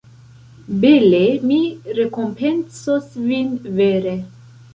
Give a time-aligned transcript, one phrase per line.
[0.85, 1.19] Bele
[1.49, 1.59] mi
[1.99, 3.53] rekompencos vin,
[3.83, 4.17] vere!